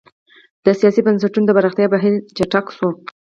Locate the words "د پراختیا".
1.47-1.87